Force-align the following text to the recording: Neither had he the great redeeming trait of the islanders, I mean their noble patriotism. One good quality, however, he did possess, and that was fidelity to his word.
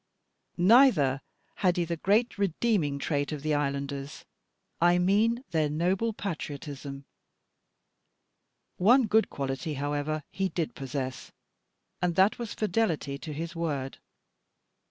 Neither 0.57 1.21
had 1.57 1.77
he 1.77 1.85
the 1.85 1.97
great 1.97 2.39
redeeming 2.39 2.97
trait 2.97 3.31
of 3.31 3.43
the 3.43 3.53
islanders, 3.53 4.25
I 4.81 4.97
mean 4.97 5.43
their 5.51 5.69
noble 5.69 6.11
patriotism. 6.11 7.05
One 8.77 9.05
good 9.05 9.29
quality, 9.29 9.75
however, 9.75 10.23
he 10.31 10.49
did 10.49 10.73
possess, 10.73 11.31
and 12.01 12.15
that 12.15 12.39
was 12.39 12.55
fidelity 12.55 13.19
to 13.19 13.31
his 13.31 13.55
word. 13.55 13.99